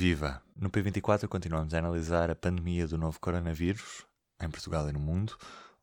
[0.00, 0.42] Viva!
[0.56, 4.06] No P24 continuamos a analisar a pandemia do novo coronavírus
[4.40, 5.36] em Portugal e no mundo.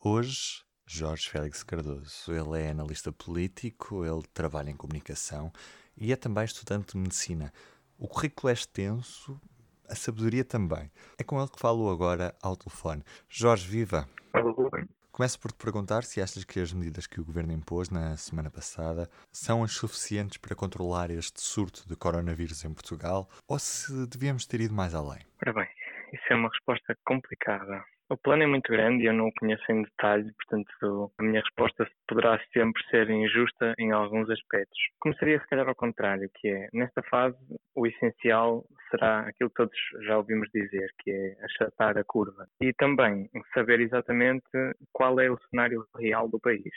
[0.04, 2.34] Hoje, Jorge Félix Cardoso.
[2.34, 5.54] Ele é analista político, ele trabalha em comunicação
[5.96, 7.54] e é também estudante de medicina.
[7.96, 9.40] O currículo é extenso,
[9.88, 10.92] a sabedoria também.
[11.16, 13.04] É com ele que falo agora ao telefone.
[13.30, 14.10] Jorge, viva!
[14.34, 14.88] Olá.
[15.18, 18.52] Começo por te perguntar se achas que as medidas que o governo impôs na semana
[18.52, 24.46] passada são as suficientes para controlar este surto de coronavírus em Portugal ou se devíamos
[24.46, 25.18] ter ido mais além?
[25.42, 25.68] Ora bem,
[26.14, 27.84] isso é uma resposta complicada.
[28.10, 31.42] O plano é muito grande e eu não o conheço em detalhe, portanto a minha
[31.42, 34.80] resposta poderá sempre ser injusta em alguns aspectos.
[35.02, 37.38] Começaria se calhar ao contrário, que é, nesta fase,
[37.76, 42.48] o essencial será aquilo que todos já ouvimos dizer, que é achatar a curva.
[42.62, 44.48] E também saber exatamente
[44.94, 46.74] qual é o cenário real do país.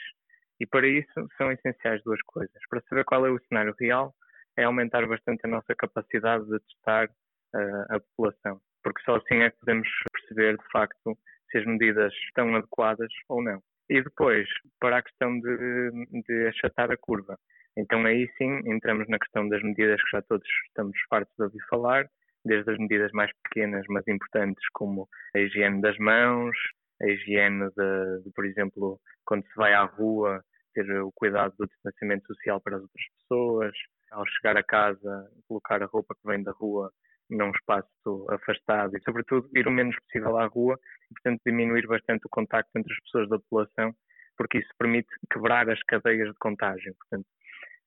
[0.59, 2.61] E para isso são essenciais duas coisas.
[2.69, 4.13] Para saber qual é o cenário real,
[4.57, 9.49] é aumentar bastante a nossa capacidade de testar uh, a população porque só assim é
[9.49, 9.87] que podemos
[10.31, 11.17] perceber de facto
[11.51, 13.61] se as medidas estão adequadas ou não.
[13.89, 14.47] E depois,
[14.79, 15.91] para a questão de,
[16.25, 17.37] de achatar a curva.
[17.77, 21.61] Então aí sim entramos na questão das medidas que já todos estamos fartos de ouvir
[21.69, 22.09] falar,
[22.43, 26.55] desde as medidas mais pequenas, mas importantes, como a higiene das mãos,
[27.01, 31.67] a higiene de, de, por exemplo, quando se vai à rua, ter o cuidado do
[31.67, 33.73] distanciamento social para as outras pessoas,
[34.11, 36.91] ao chegar a casa, colocar a roupa que vem da rua
[37.31, 40.77] num espaço afastado e, sobretudo, ir o menos possível à rua
[41.09, 43.93] e, portanto, diminuir bastante o contacto entre as pessoas da população,
[44.37, 46.93] porque isso permite quebrar as cadeias de contágio.
[46.99, 47.25] Portanto,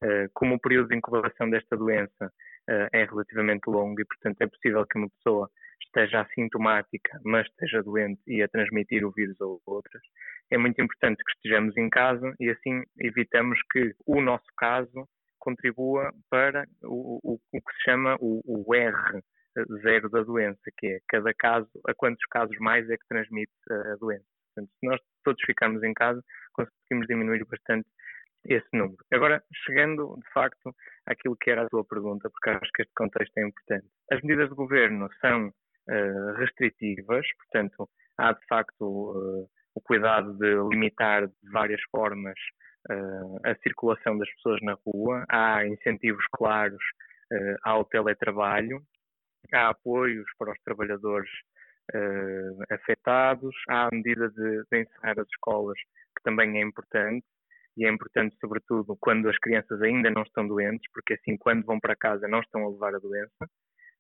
[0.03, 2.33] eh, como o período de incubação desta doença
[2.69, 5.51] eh, é relativamente longo e, portanto, é possível que uma pessoa
[5.85, 10.03] esteja assintomática, mas esteja doente e a transmitir o vírus a outras,
[10.51, 15.09] é muito importante que estejamos em casa e assim evitamos que o nosso caso
[15.45, 19.23] contribua para o, o, o que se chama o, o R
[19.83, 23.97] zero da doença, que é cada caso, a quantos casos mais é que transmite a
[23.97, 24.25] doença.
[24.55, 26.21] Portanto, se nós todos ficarmos em casa,
[26.53, 27.89] conseguimos diminuir bastante
[28.47, 28.99] esse número.
[29.13, 30.75] Agora, chegando de facto
[31.07, 33.87] àquilo que era a tua pergunta, porque acho que este contexto é importante.
[34.11, 37.89] As medidas do governo são uh, restritivas, portanto,
[38.19, 42.39] há de facto uh, o cuidado de limitar de várias formas
[42.91, 46.83] uh, a circulação das pessoas na rua, há incentivos claros
[47.65, 48.81] ao teletrabalho,
[49.53, 51.31] há apoios para os trabalhadores
[51.93, 55.79] uh, afetados, há a medida de, de, encerrar as escolas,
[56.17, 57.27] que também é importante,
[57.77, 61.81] e é importante, sobretudo, quando as crianças ainda não estão doentes, porque assim, quando vão
[61.81, 63.45] para casa, não estão a levar a doença.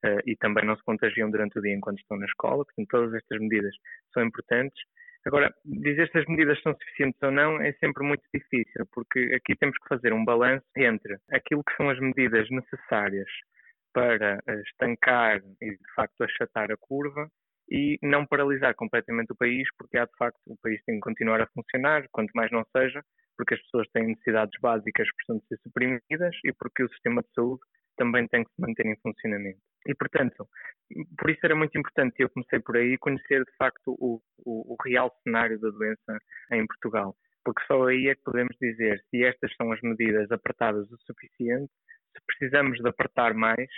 [0.04, 3.14] Uh, e também não se contagiam durante o dia enquanto estão na escola, portanto, todas
[3.14, 3.74] estas medidas
[4.12, 4.78] são importantes.
[5.26, 9.56] Agora, dizer se as medidas são suficientes ou não é sempre muito difícil, porque aqui
[9.56, 13.28] temos que fazer um balanço entre aquilo que são as medidas necessárias
[13.92, 17.30] para eh, estancar e, de facto, achatar a curva
[17.70, 21.40] e não paralisar completamente o país, porque há, de facto, o país tem que continuar
[21.40, 23.02] a funcionar, quanto mais não seja,
[23.36, 27.22] porque as pessoas têm necessidades básicas que precisam de ser suprimidas e porque o sistema
[27.22, 27.62] de saúde
[27.96, 29.58] também tem que se manter em funcionamento.
[29.86, 30.48] E, portanto,
[31.18, 34.76] por isso era muito importante, eu comecei por aí, conhecer, de facto, o, o, o
[34.84, 36.18] real cenário da doença
[36.52, 37.16] em Portugal
[37.46, 41.70] porque só aí é que podemos dizer se estas são as medidas apertadas o suficiente
[42.14, 43.68] se precisamos de apertar mais,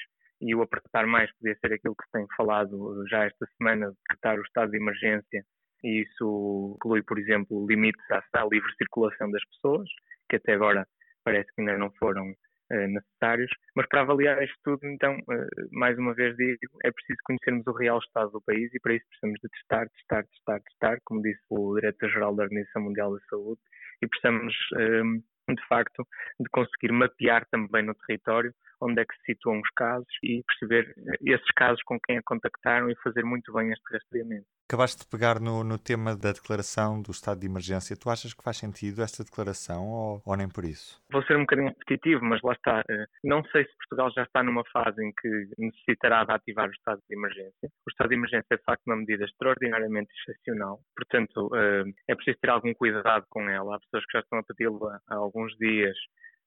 [0.41, 3.97] e o apertar mais podia ser aquilo que se tem falado já esta semana, de
[3.97, 5.45] decretar o estado de emergência,
[5.83, 9.89] e isso inclui, por exemplo, limites à, livre circulação das pessoas,
[10.29, 10.87] que até agora
[11.25, 12.35] parece que ainda não foram
[12.71, 13.51] necessários.
[13.75, 17.73] Mas para avaliar isto tudo, então, uh, mais uma vez digo, é preciso conhecermos o
[17.73, 21.43] real estado do país e para isso precisamos de testar, testar, testar, testar, como disse
[21.51, 23.61] o Diretor-Geral da Organização Mundial da Saúde,
[24.03, 25.23] e precisamos uh,
[25.55, 26.05] de facto,
[26.41, 30.93] de conseguir mapear também no território onde é que se situam os casos e perceber
[31.25, 34.47] esses casos com quem a contactaram e fazer muito bem este rastreamento.
[34.69, 37.97] Acabaste de pegar no, no tema da declaração do estado de emergência.
[37.97, 41.01] Tu achas que faz sentido esta declaração ou, ou, nem por isso?
[41.13, 42.83] Vou ser um bocadinho repetitivo, mas lá está.
[42.91, 46.73] Eh, não sei se Portugal já está numa fase em que necessitará de ativar o
[46.73, 47.71] estado de emergência.
[47.87, 50.81] O estado de emergência é, de facto, uma medida extraordinariamente excepcional.
[50.97, 53.77] Portanto, eh, é preciso ter algum cuidado com ela.
[53.77, 55.97] Há pessoas que já estão a pedi-la há alguns dias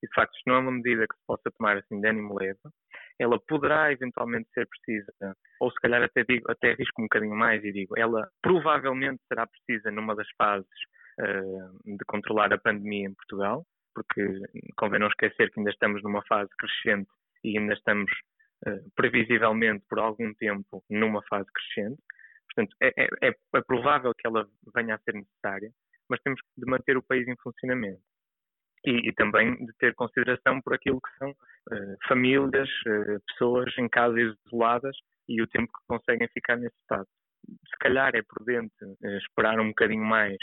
[0.04, 2.38] e de facto isto não é uma medida que se possa tomar assim de ânimo
[2.40, 2.60] leve,
[3.20, 5.14] ela poderá eventualmente ser precisa,
[5.60, 9.46] ou se calhar até digo, até risco um bocadinho mais e digo, ela provavelmente será
[9.46, 10.70] precisa numa das fases
[11.20, 14.26] uh, de controlar a pandemia em Portugal, porque
[14.78, 17.10] convém não esquecer que ainda estamos numa fase crescente
[17.44, 18.12] e ainda estamos
[18.66, 22.02] uh, previsivelmente por algum tempo numa fase crescente.
[22.48, 25.72] Portanto, é, é, é, é provável que ela venha a ser necessária,
[26.10, 28.02] mas temos de manter o país em funcionamento.
[28.86, 33.88] E, e, também de ter consideração por aquilo que são uh, famílias, uh, pessoas em
[33.90, 34.96] casas isoladas
[35.28, 37.08] e o tempo que conseguem ficar nesse estado.
[37.46, 40.38] Se calhar é prudente uh, esperar um bocadinho mais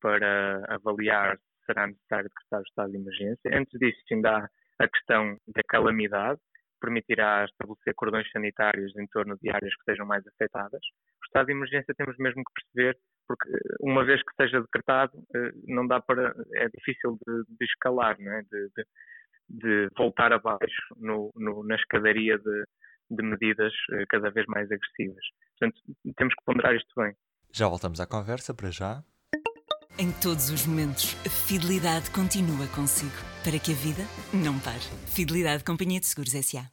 [0.00, 3.50] para avaliar se será necessário decretar o estado de emergência.
[3.52, 4.48] Antes disso, ainda há
[4.84, 6.40] a questão da calamidade,
[6.80, 10.80] permitirá estabelecer cordões sanitários em torno de áreas que sejam mais afetadas.
[11.22, 12.98] O estado de emergência temos mesmo que perceber,
[13.30, 13.48] porque
[13.78, 18.32] uma vez que seja decretado, eh, não dá para, é difícil de, de escalar, não
[18.32, 18.42] é?
[18.42, 18.84] de, de,
[19.48, 22.64] de voltar abaixo no, no, na escadaria de,
[23.08, 25.24] de medidas eh, cada vez mais agressivas.
[25.56, 25.80] Portanto,
[26.16, 27.14] temos que ponderar isto bem.
[27.52, 29.00] Já voltamos à conversa, para já.
[29.96, 34.02] Em todos os momentos, a fidelidade continua consigo, para que a vida
[34.34, 34.82] não pare.
[35.06, 36.66] Fidelidade Companhia de Seguros S.A.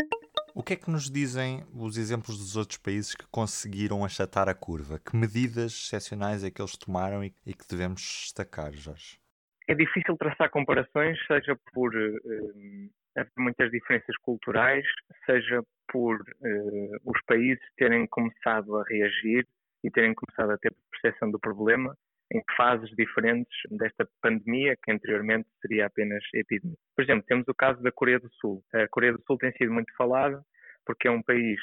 [0.58, 4.56] O que é que nos dizem os exemplos dos outros países que conseguiram achatar a
[4.56, 4.98] curva?
[4.98, 9.20] Que medidas excepcionais é que eles tomaram e, que devemos destacar, Jorge?
[9.68, 12.90] É difícil traçar comparações, seja por uh,
[13.38, 14.84] muitas diferenças culturais,
[15.28, 15.62] seja
[15.92, 19.46] por uh, os países terem começado a reagir
[19.84, 21.96] e terem começado a ter percepção do problema
[22.34, 26.78] em fases diferentes desta pandemia, que anteriormente seria apenas epidemia.
[26.96, 28.64] Por exemplo, temos o caso da Coreia do Sul.
[28.74, 30.42] A Coreia do Sul tem sido muito falada
[30.86, 31.60] porque é um país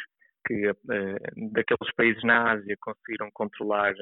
[0.46, 1.18] que, eh,
[1.52, 3.94] daqueles países na Ásia, conseguiram controlar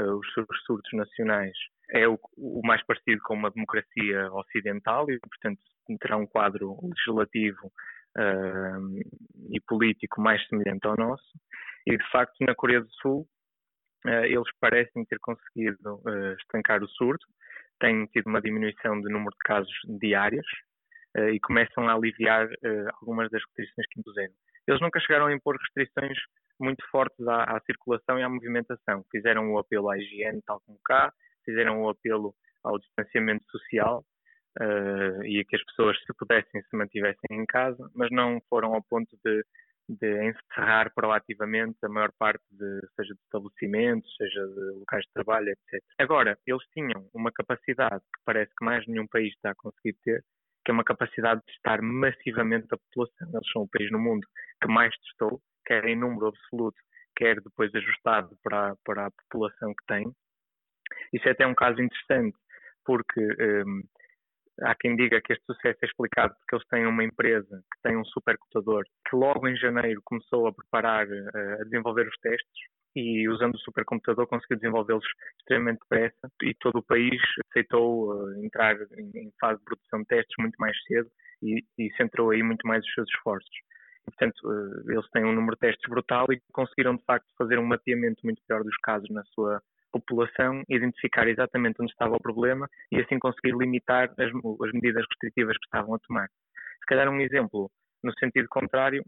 [0.00, 0.26] eh, os
[0.64, 1.56] surtos nacionais.
[1.90, 2.18] É o,
[2.64, 5.60] mais parecido com uma democracia ocidental e, portanto,
[6.00, 7.72] terá um quadro legislativo
[8.16, 9.00] uh,
[9.50, 11.24] e político mais semelhante ao nosso.
[11.86, 13.37] E, de facto, na Coreia do Sul, eh,
[14.04, 17.26] eles parecem ter conseguido eh, estancar o surto,
[17.80, 20.46] têm tido uma diminuição do número de casos diários
[21.16, 22.48] eh, e começam a aliviar
[23.00, 24.34] algumas das restrições que impuseram.
[24.66, 26.18] Eles nunca chegaram a impor restrições
[26.60, 29.04] muito fortes à, à circulação e à movimentação.
[29.10, 31.12] Fizeram o apelo à higiene, tal como cá,
[31.44, 34.04] fizeram o apelo ao distanciamento social
[34.60, 38.74] uh, e a que as pessoas, se pudessem, se mantivessem em casa, mas não foram
[38.74, 39.44] ao ponto de
[39.88, 45.48] de encerrar proativamente a maior parte de, seja de estabelecimentos, seja de locais de trabalho,
[45.48, 45.82] etc.
[45.98, 50.22] Agora, eles tinham uma capacidade que parece que mais nenhum país está a conseguir ter,
[50.64, 53.30] que é uma capacidade de testar massivamente a população.
[53.32, 54.26] Eles são o país no mundo
[54.62, 56.76] que mais testou, quer em número absoluto,
[57.16, 60.12] quer depois ajustado para, para a população que tem.
[61.12, 62.36] Isso é até um caso interessante,
[62.84, 63.82] porque um,
[64.62, 67.96] Há quem diga que este sucesso é explicado porque eles têm uma empresa que tem
[67.96, 73.28] um supercomputador que logo em janeiro começou a preparar, eh, a desenvolver os testes e
[73.28, 75.04] usando o supercomputador conseguiu desenvolvê-los
[75.38, 77.20] extremamente depressa e todo o país
[77.50, 81.08] aceitou uh, entrar em, fase de produção de testes muito mais cedo
[81.42, 83.50] e, e centrou aí muito mais os seus esforços.
[84.18, 87.64] Portanto, uh, eles têm um número de testes brutal e conseguiram de facto fazer um
[87.64, 89.62] mapeamento muito pior dos casos na sua
[89.92, 94.26] população, identificar exatamente onde estava o problema e assim conseguir limitar as,
[94.66, 96.28] as medidas restritivas que estavam a tomar.
[96.80, 97.70] Se calhar um exemplo
[98.02, 99.04] no sentido contrário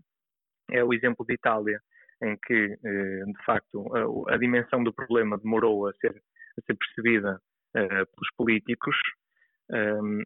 [0.70, 1.80] é o exemplo de Itália,
[2.22, 3.84] em que, eh, de facto,
[4.28, 7.40] a, dimensão do problema demorou a ser, a ser percebida
[7.74, 8.96] uh, pelos políticos,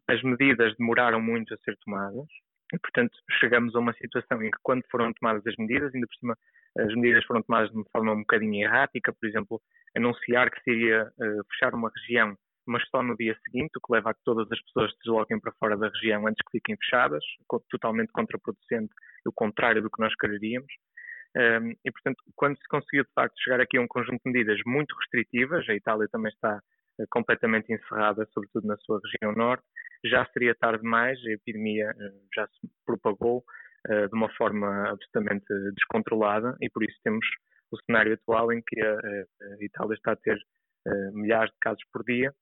[0.07, 2.25] as medidas demoraram muito a ser tomadas,
[2.75, 6.15] e, portanto, chegamos a uma situação em que, quando foram tomadas as medidas, ainda por
[6.15, 6.37] cima,
[6.77, 9.61] as medidas foram tomadas de uma forma um bocadinho errática, por exemplo,
[9.95, 12.37] anunciar que se iria uh, fechar uma região,
[12.67, 15.39] mas só no dia seguinte, o que leva a que todas as pessoas se desloquem
[15.39, 17.23] para fora da região antes que fiquem fechadas,
[17.69, 18.93] totalmente contraproducente,
[19.25, 20.71] o contrário do que nós quereríamos.
[21.37, 24.31] Um, ehm, e, portanto, quando se conseguiu, de facto, chegar aqui a um conjunto de
[24.31, 29.63] medidas muito restritivas, a Itália também está uh, completamente encerrada, sobretudo na sua região norte,
[30.03, 33.43] já seria tarde demais, a epidemia uh, já se propagou
[33.87, 37.23] de uma forma absolutamente descontrolada e por isso temos
[37.71, 41.83] o cenário atual em que a, a Itália está a ter uh, milhares de casos
[41.91, 42.33] por dia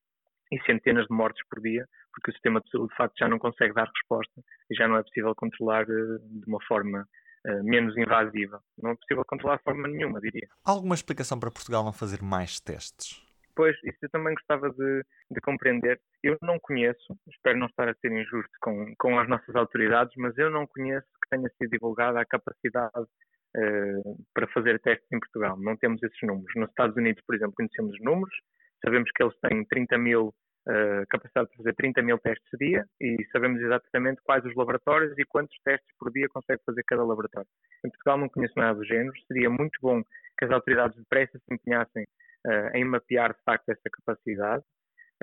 [0.51, 3.39] e centenas de mortes por dia, porque o sistema de saúde de facto já não
[3.39, 7.07] consegue dar resposta e já não é possível controlar uh, de uma forma
[7.47, 8.61] uh, menos invasiva.
[8.81, 10.47] Não é possível controlar de forma nenhuma, diria.
[10.65, 13.22] Há alguma explicação para Portugal não fazer mais testes?
[13.55, 15.99] Pois, isso eu também gostava de, de, compreender.
[16.23, 20.35] Eu não conheço, espero não estar a ser injusto com, com as nossas autoridades, mas
[20.37, 25.55] eu não conheço que tenha sido divulgada a capacidade uh, para fazer testes em Portugal.
[25.59, 26.51] Não temos esses números.
[26.55, 28.35] Nos Estados Unidos, por exemplo, conhecemos os números,
[28.83, 30.33] sabemos que eles têm 30 mil,
[30.67, 35.15] uh, capacidade de fazer 30 mil testes por dia e sabemos exatamente quais os laboratórios
[35.19, 37.47] e quantos testes por dia consegue fazer cada laboratório.
[37.85, 40.01] Em Portugal não conheço nada do género, seria muito bom
[40.39, 42.03] que as autoridades depressa se empenhassem
[42.45, 44.63] uh, em mapear de facto essa capacidade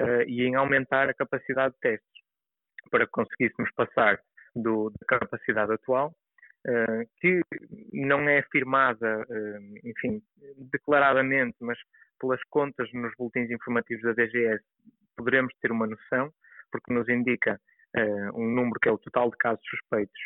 [0.01, 2.21] uh, e em aumentar a capacidade de testes
[2.91, 4.21] para que conseguíssemos passar
[4.55, 6.15] do, da capacidade atual
[6.69, 7.41] Uh, que
[7.91, 9.25] não é afirmada,
[9.83, 10.21] enfim,
[10.71, 11.79] declaradamente, mas
[12.21, 14.63] pelas contas nos boletins informativos da DGS
[15.17, 16.31] poderemos ter uma noção,
[16.71, 17.59] porque nos indica
[18.35, 20.21] um número que é o total de casos suspeitos,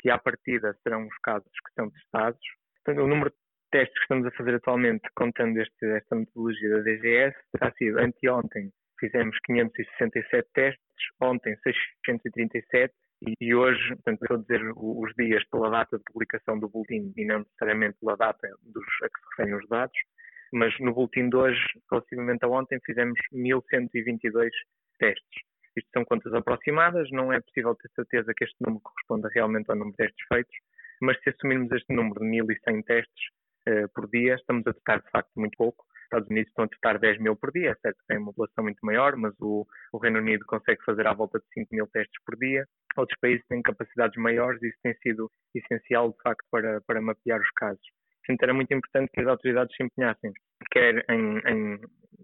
[0.00, 2.40] que à partida serão os casos que são testados.
[2.76, 3.32] Portanto, o número
[3.72, 8.70] testes que estamos a fazer atualmente, contando este, esta metodologia da DGS, terá sido anteontem
[9.02, 12.94] fizemos 567 testes, ontem 637
[13.40, 17.24] e hoje, portanto, estou a dizer os dias pela data de publicação do boletim e
[17.24, 19.98] não necessariamente pela data dos, a que se referem os dados,
[20.52, 21.60] mas no boletim de hoje,
[21.90, 24.50] relativamente a ontem, fizemos 1122
[24.98, 25.42] testes.
[25.76, 29.76] Isto são contas aproximadas, não é possível ter certeza que este número corresponda realmente ao
[29.76, 30.54] número de testes feitos,
[31.00, 33.24] mas se assumirmos este número de 1100 testes
[33.94, 35.84] por dia, estamos a testar de facto muito pouco.
[35.84, 38.26] Os Estados Unidos estão a testar 10 mil por dia, é certo que tem uma
[38.26, 41.86] população muito maior, mas o, o Reino Unido consegue fazer à volta de 5 mil
[41.86, 42.66] testes por dia.
[42.96, 47.40] Outros países têm capacidades maiores e isso tem sido essencial, de facto, para, para mapear
[47.40, 47.82] os casos.
[48.24, 50.32] Portanto, era muito importante que as autoridades se empenhassem,
[50.70, 51.80] quer em, em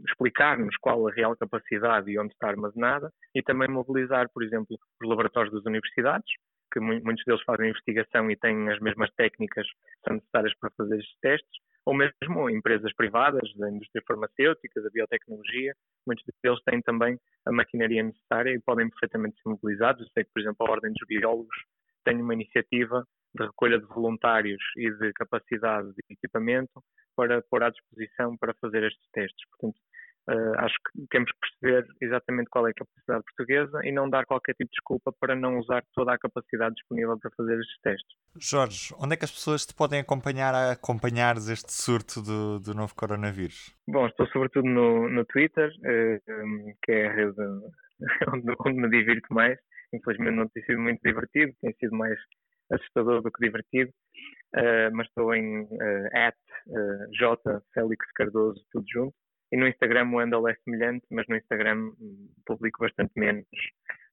[0.07, 5.09] explicar-nos qual a real capacidade e onde está armazenada, e também mobilizar, por exemplo, os
[5.09, 6.31] laboratórios das universidades,
[6.73, 10.99] que muitos deles fazem investigação e têm as mesmas técnicas que são necessárias para fazer
[10.99, 15.75] estes testes, ou mesmo empresas privadas da indústria farmacêutica, da biotecnologia,
[16.07, 20.03] muitos deles têm também a maquinaria necessária e podem perfeitamente ser mobilizados.
[20.03, 21.57] Eu sei que, por exemplo, a Ordem dos Biólogos
[22.05, 26.83] tem uma iniciativa de recolha de voluntários e de capacidade de equipamento
[27.17, 29.49] para pôr à disposição para fazer estes testes.
[29.51, 29.81] Portanto,
[30.31, 34.55] uh, acho que temos perceber exatamente qual é a capacidade portuguesa e não dar qualquer
[34.55, 38.17] tipo de desculpa para não usar toda a capacidade disponível para fazer estes testes.
[38.37, 42.75] Jorge, onde é que as pessoas te podem acompanhar a acompanhar este surto do, do
[42.75, 43.75] novo coronavírus?
[43.87, 47.41] Bom, estou sobretudo no, no Twitter, uh, que é a rede
[48.33, 49.59] onde, onde me divirto mais.
[49.93, 52.19] Infelizmente não tem sido muito divertido, tem sido mais
[52.71, 53.91] assustador do que divertido,
[54.57, 56.37] uh, mas estou em uh, at
[56.69, 59.15] uh, J Félix Cardoso, tudo junto.
[59.51, 61.93] E no Instagram o handle é semelhante, mas no Instagram
[62.45, 63.47] publico bastante menos.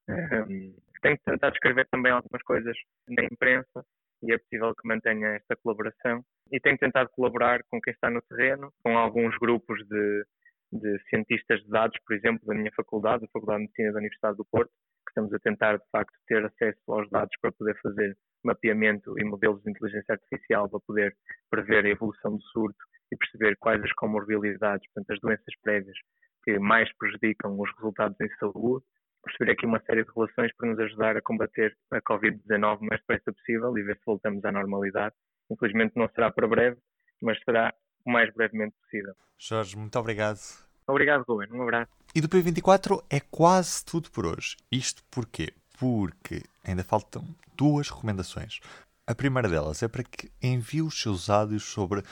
[0.07, 2.75] Um, tenho tentado escrever também algumas coisas
[3.07, 3.85] na imprensa
[4.23, 6.23] e é possível que mantenha esta colaboração.
[6.51, 10.25] E tenho tentado colaborar com quem está no terreno, com alguns grupos de,
[10.71, 14.37] de cientistas de dados, por exemplo, da minha faculdade, a Faculdade de Medicina da Universidade
[14.37, 14.71] do Porto,
[15.05, 19.23] que estamos a tentar, de facto, ter acesso aos dados para poder fazer mapeamento e
[19.23, 21.15] modelos de inteligência artificial para poder
[21.49, 22.77] prever a evolução do surto
[23.11, 25.97] e perceber quais as comorbilidades, portanto, as doenças prévias
[26.43, 28.85] que mais prejudicam os resultados em saúde,
[29.23, 33.01] perceber aqui uma série de relações para nos ajudar a combater a Covid-19 o mais
[33.01, 35.15] depressa possível e ver se voltamos à normalidade.
[35.49, 36.77] Infelizmente não será para breve,
[37.21, 37.73] mas será
[38.05, 39.13] o mais brevemente possível.
[39.37, 40.39] Jorge, muito obrigado.
[40.87, 41.51] Obrigado, Ruben.
[41.51, 41.91] Um abraço.
[42.13, 44.55] E do P24 é quase tudo por hoje.
[44.71, 45.51] Isto porquê?
[45.79, 47.23] Porque ainda faltam
[47.57, 48.59] duas recomendações.
[49.07, 52.03] A primeira delas é para que envie os seus áudios sobre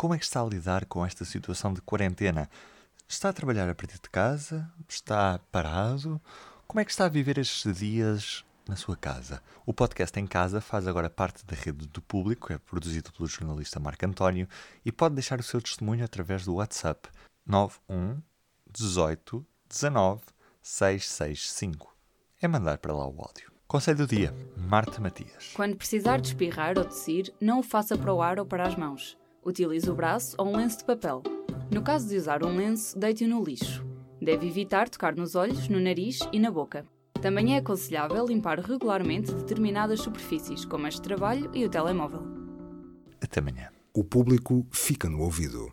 [0.00, 2.48] como é que está a lidar com esta situação de quarentena.
[3.06, 4.66] Está a trabalhar a partir de casa?
[4.88, 6.18] Está parado?
[6.66, 9.42] Como é que está a viver estes dias na sua casa?
[9.66, 13.78] O podcast Em Casa faz agora parte da rede do público, é produzido pelo jornalista
[13.78, 14.48] Marco António
[14.86, 17.10] e pode deixar o seu testemunho através do WhatsApp
[17.44, 18.22] 91
[18.72, 20.22] 18 19
[20.62, 21.94] 665.
[22.40, 23.52] É mandar para lá o áudio.
[23.68, 25.52] Conselho do dia, Marta Matias.
[25.52, 28.74] Quando precisar de espirrar ou tossir, não o faça para o ar ou para as
[28.74, 29.19] mãos.
[29.44, 31.22] Utilize o braço ou um lenço de papel.
[31.72, 33.84] No caso de usar um lenço, deite-o no lixo.
[34.20, 36.84] Deve evitar tocar nos olhos, no nariz e na boca.
[37.22, 42.22] Também é aconselhável limpar regularmente determinadas superfícies, como as de trabalho e o telemóvel.
[43.20, 43.70] Até amanhã.
[43.94, 45.72] O público fica no ouvido.